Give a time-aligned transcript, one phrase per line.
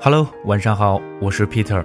[0.00, 1.84] Hello，晚上好，我是 Peter。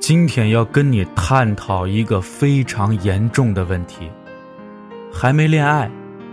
[0.00, 4.10] 今天要跟你探讨一个非常严重的问题：
[5.12, 5.88] 还没恋爱，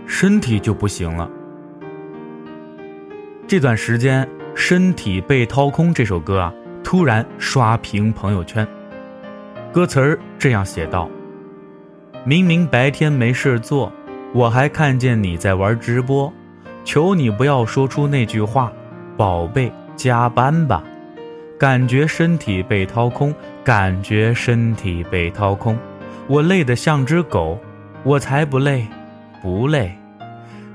[0.06, 1.30] 身体就不行了。
[3.46, 8.66] 这段时间，《身体被掏空》这首歌啊，突然刷屏朋友圈。
[9.72, 11.08] 歌词儿这样写道
[12.26, 13.92] ：“明明白天没事做，
[14.34, 16.32] 我还看见你在玩直播，
[16.84, 18.72] 求你不要说出那句话，
[19.16, 20.82] 宝贝。”加班吧，
[21.58, 25.76] 感觉身体被掏空，感觉身体被掏空，
[26.26, 27.58] 我累得像只狗，
[28.02, 28.86] 我才不累，
[29.42, 29.92] 不累。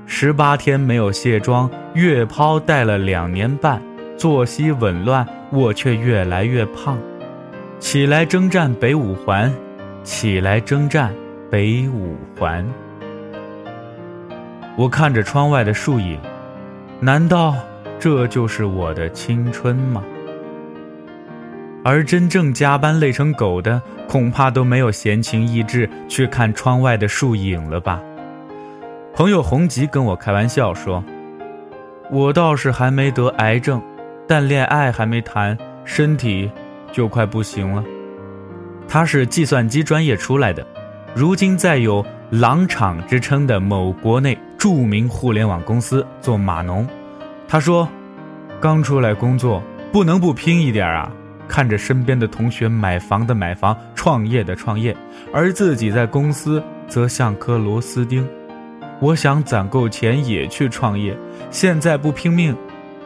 [0.06, 3.82] 十八天没有卸妆，月抛戴了两年半，
[4.16, 6.96] 作息紊乱，我却越来越胖。
[7.80, 9.52] 起来征战北五环，
[10.04, 11.12] 起来征战
[11.50, 12.64] 北五环。
[14.76, 16.16] 我看着窗外的树影，
[17.00, 17.56] 难道？
[18.08, 20.00] 这就是我的青春吗？
[21.82, 28.00] 而真正加班累成狗的，恐怕都没有闲情逸致去看窗外的树影了吧？
[29.12, 31.02] 朋友红吉跟我开玩笑说
[32.12, 33.82] ：“我倒是还没得癌症，
[34.28, 36.48] 但恋爱还没谈，身体
[36.92, 37.82] 就快不行了。”
[38.86, 40.64] 他是计算机专业出来的，
[41.12, 46.86] 如今在有“狼场”之称的某国内著名互联网公司做码农。
[47.48, 47.88] 他说
[48.60, 51.10] ：“刚出来工作，不能不拼一点啊！
[51.48, 54.96] 看着身边的同学买房的买房，创业的创业，
[55.32, 58.26] 而自己在公司则像颗螺丝钉。
[58.98, 61.16] 我想攒够钱也去创业，
[61.50, 62.56] 现在不拼命，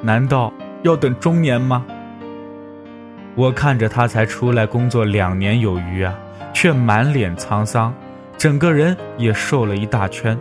[0.00, 0.50] 难道
[0.82, 1.84] 要等中年吗？”
[3.36, 6.14] 我看着他才出来工作两年有余啊，
[6.54, 7.94] 却满脸沧桑，
[8.38, 10.36] 整个人也瘦了一大圈。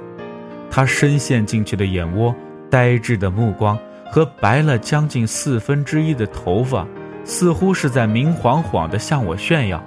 [0.72, 2.34] 他深陷进去的眼窝，
[2.70, 3.78] 呆滞的目光。
[4.12, 6.86] 和白了将近四分之一的头发，
[7.24, 9.84] 似乎是在明晃晃地向我炫耀。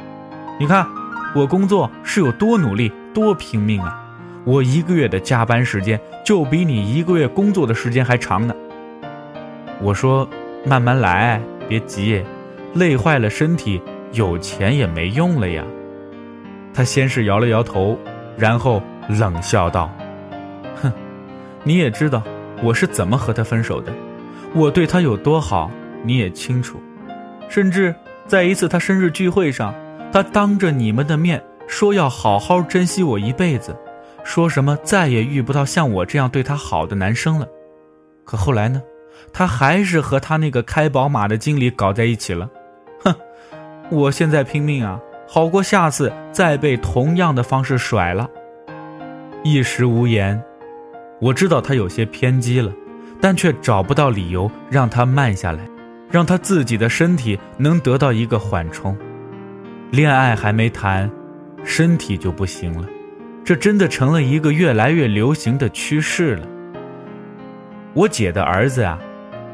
[0.60, 0.86] 你看，
[1.34, 3.98] 我工作是有多努力、多拼命啊！
[4.44, 8.54] 我一个月的加班时间就比你一个月工作的时间还长呢。
[9.80, 10.28] 我说
[10.64, 12.22] ：“慢慢来，别急，
[12.74, 13.82] 累坏了身体，
[14.12, 15.64] 有钱也没用了呀。”
[16.72, 17.98] 他先是摇了摇头，
[18.36, 19.90] 然后冷笑道
[20.80, 20.92] ：“哼，
[21.64, 22.22] 你也知道
[22.62, 23.92] 我是怎么和他分手的。”
[24.54, 25.70] 我对他有多好，
[26.04, 26.78] 你也清楚。
[27.48, 27.94] 甚至
[28.26, 29.74] 在一次他生日聚会上，
[30.12, 33.76] 他当着你们的面说要好好珍惜我一辈子，
[34.24, 37.46] 说什么再也遇不到像我这样对他好的男生了。
[38.24, 38.82] 可后来呢，
[39.32, 42.48] 他还是和他那个开宝马的经理搞在一起了。
[43.02, 43.14] 哼，
[43.90, 48.28] 我现在拼命啊，好过下次再被同样的方式甩了。
[49.42, 50.40] 一时无言，
[51.20, 52.72] 我知道他有些偏激了。
[53.22, 55.60] 但却找不到理由让他慢下来，
[56.10, 58.98] 让他自己的身体能得到一个缓冲。
[59.92, 61.08] 恋爱还没谈，
[61.62, 62.88] 身体就不行了，
[63.44, 66.48] 这真的成了一个越来越流行的趋势了。
[67.94, 68.98] 我姐的儿子啊，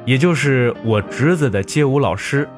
[0.06, 2.48] 也就是我侄子的街舞老师，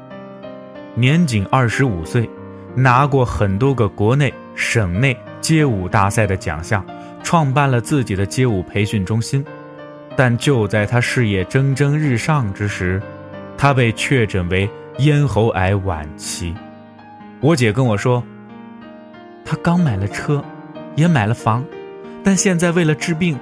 [0.94, 2.30] 年仅二十五岁，
[2.76, 6.86] 拿过很多个国内、省内街舞大赛的奖项，
[7.24, 9.44] 创办了自己的街舞培训中心。
[10.20, 13.00] 但就在他事业蒸蒸日上之时，
[13.56, 16.54] 他被确诊为咽喉癌晚期。
[17.40, 18.22] 我姐跟我说，
[19.46, 20.44] 他刚买了车，
[20.94, 21.64] 也买了房，
[22.22, 23.38] 但现在为了治病，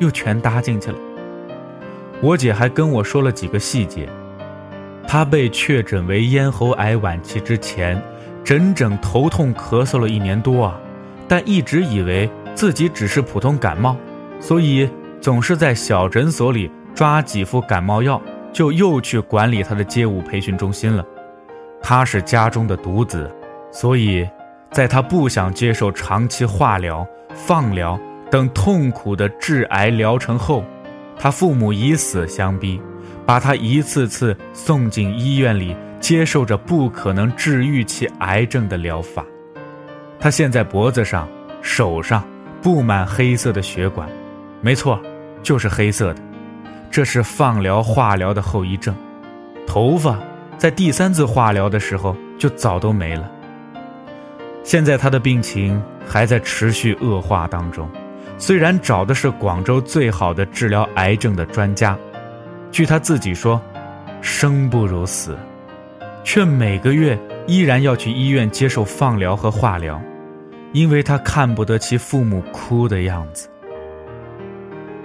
[0.00, 0.98] 又全搭进去了。
[2.20, 4.08] 我姐还跟我说了几个细节：
[5.06, 8.02] 他被确诊为咽喉癌晚期之前，
[8.42, 10.80] 整整头痛咳嗽了一年多啊，
[11.28, 13.96] 但一直以为自己只是普通感冒，
[14.40, 14.90] 所以。
[15.20, 18.20] 总是在小诊所里抓几副感冒药，
[18.52, 21.04] 就又去管理他的街舞培训中心了。
[21.82, 23.30] 他是家中的独子，
[23.70, 24.28] 所以，
[24.70, 27.98] 在他不想接受长期化疗、放疗
[28.30, 30.64] 等痛苦的致癌疗程后，
[31.18, 32.80] 他父母以死相逼，
[33.26, 39.24] 把他一次次送进医院里，接受着不可能治愈其癌症的疗法。
[40.18, 41.28] 他现在脖子上、
[41.62, 42.22] 手上
[42.62, 44.08] 布满黑色的血管，
[44.60, 45.00] 没错。
[45.42, 46.22] 就是黑色的，
[46.90, 48.94] 这是放疗化疗的后遗症。
[49.66, 50.18] 头发
[50.58, 53.30] 在第三次化疗的时候就早都没了。
[54.62, 57.88] 现在他的病情还在持续恶化当中，
[58.36, 61.96] 虽然找的是广州最好的治疗癌症的专家，
[62.70, 63.60] 据他自己说，
[64.20, 65.38] 生不如死，
[66.22, 70.00] 却每个月依然要去医院接受放疗和化疗，
[70.72, 73.48] 因为他看不得其父母哭的样子。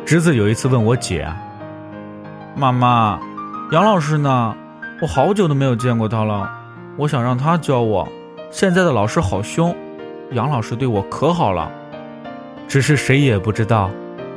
[0.06, 1.28] 侄子有一次问我姐
[2.56, 3.20] ：“妈妈，
[3.72, 4.56] 杨老师呢？
[5.02, 6.48] 我好久都没有见过他了，
[6.96, 8.08] 我想让他教我。
[8.52, 9.76] 现在的老师好凶，
[10.34, 11.72] 杨老师对我可好了。
[12.68, 13.90] 只是谁也不知道，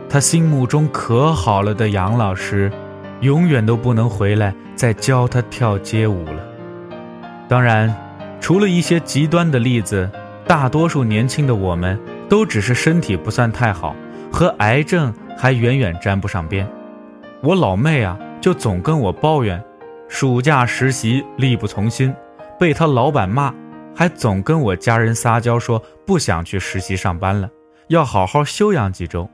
[0.08, 2.72] 他心目中可好了的杨老师，
[3.20, 6.42] 永远都不能回来再教他跳街舞了。
[7.46, 7.94] 当然，
[8.40, 10.10] 除了一些极端的例子，
[10.46, 13.94] 大多数年轻的我们都只是身体不算太好，
[14.38, 16.64] 和癌症还远远沾不上边。
[17.42, 19.60] 我老妹啊，就总跟我抱怨。
[20.06, 22.14] 暑假实习力不从心，
[22.56, 23.52] 被他老板骂，
[23.96, 27.50] 还总跟我家人撒娇说不想去实习上班了，
[27.88, 29.28] 要好好休养几周。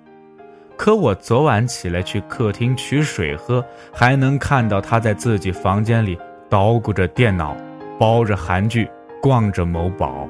[0.75, 3.63] 可我昨晚起来去客厅取水喝，
[3.93, 6.19] 还能看到他在自己房间里
[6.49, 7.55] 捣鼓着电脑，
[7.99, 8.89] 包着韩剧，
[9.21, 10.27] 逛着某宝。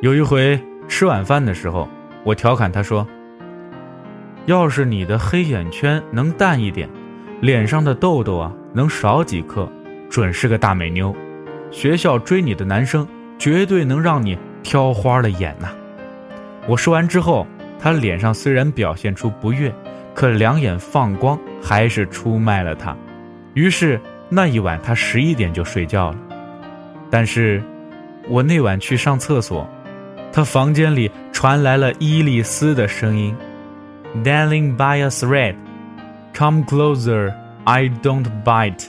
[0.00, 1.88] 有一回吃晚饭的时候，
[2.24, 3.06] 我调侃他说
[4.46, 6.88] ：“要是你的黑眼圈能淡一点，
[7.40, 9.66] 脸上的痘痘啊。”能少几颗，
[10.10, 11.16] 准是个大美妞。
[11.70, 13.08] 学校追你的男生
[13.38, 15.68] 绝对能让你挑花了眼呐！
[16.68, 17.46] 我说完之后，
[17.80, 19.72] 他脸上虽然表现出不悦，
[20.12, 22.94] 可两眼放光，还是出卖了他。
[23.54, 23.98] 于是
[24.28, 26.18] 那一晚他十一点就睡觉了。
[27.10, 27.62] 但是，
[28.28, 29.66] 我那晚去上厕所，
[30.30, 33.34] 他房间里传来了伊丽丝的声音
[34.22, 35.54] ：“Darling, by a thread,
[36.34, 37.32] come closer。”
[37.68, 38.86] I don't bite。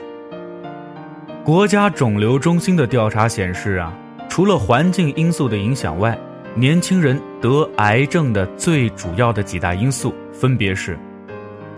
[1.43, 3.91] 国家肿瘤中心的调查显示啊，
[4.29, 6.15] 除了环境因素的影响外，
[6.53, 10.95] 年轻人得癌症的最主要的几大因素分别是：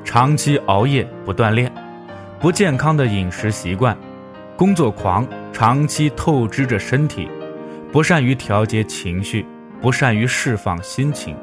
[0.03, 1.71] 长期熬夜不锻炼、
[2.37, 3.97] 不健康的饮食习惯、
[4.57, 7.29] 工作狂长期透支着身体、
[7.93, 9.45] 不善于调节情绪、
[9.79, 11.33] 不善于释放心情。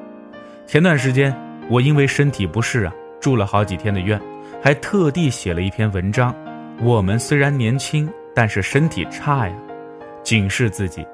[0.66, 1.34] 前段时间
[1.68, 4.20] 我因为身体不适啊，住了好几天的院。
[4.62, 6.34] 还特地写了一篇文章，
[6.80, 9.54] 我们虽然年轻，但是身体差呀，
[10.24, 11.06] 警示自己。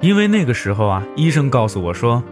[0.00, 2.22] 因为那个时候啊，医生告诉我说，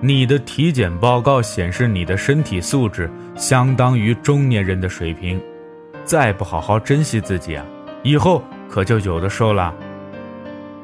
[0.00, 5.40] 你的体检报告显示你的身体素质相当于中年人的水平，
[6.04, 7.64] 再不好好珍惜自己啊，
[8.02, 9.72] 以后可就有的受了。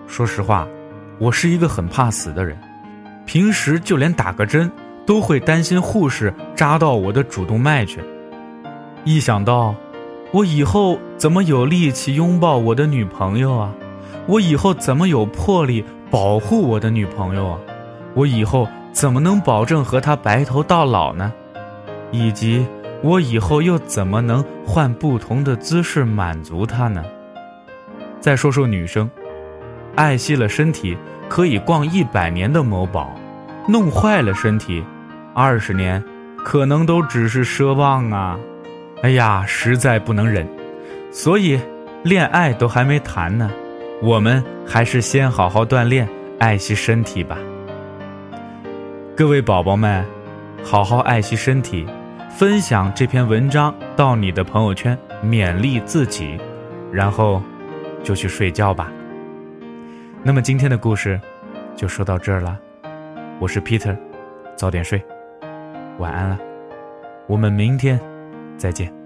[0.07, 0.69] 说实话，
[1.19, 2.57] 我是一个很怕死的人，
[3.27, 4.71] 平时就连打个针
[5.09, 7.99] 都会担心护士扎到我的主动脉去。
[9.05, 9.75] 一想到，
[10.33, 13.73] 我以后怎么有力气拥抱我的女朋友啊？
[14.27, 17.59] 我以后怎么有魄力保护我的女朋友啊？
[18.13, 21.33] 我以后怎么能保证和她白头到老呢？
[22.11, 22.67] 以及
[23.03, 27.03] 我以后又怎么能换不同的姿势满足她呢？
[28.21, 29.11] 再说说女生，
[29.95, 30.99] 爱惜了身体
[31.31, 33.15] 可以逛一百年的某宝，
[33.67, 34.85] 弄坏了身体，
[35.41, 36.03] 二十年
[36.45, 38.37] 可能都只是奢望啊。
[39.05, 40.45] 哎呀，实在不能忍，
[41.13, 41.61] 所以
[42.03, 43.49] 恋爱都还没谈呢，
[44.03, 46.09] 我们还是先好好锻炼，
[46.41, 47.39] 爱惜身体吧。
[49.17, 50.05] 各位宝宝们，
[50.65, 51.87] 好好爱惜身体，
[52.29, 56.37] 分享这篇文章到你的朋友圈，勉励自己，
[56.91, 57.41] 然后
[58.03, 58.91] 就去睡觉吧。
[60.25, 61.21] 那么今天的故事
[61.77, 62.59] 就说到这儿了，
[63.39, 63.97] 我是 Peter，
[64.57, 65.01] 早点睡，
[65.99, 66.39] 晚安了，
[67.27, 68.01] 我们明天。
[68.57, 68.98] 再见。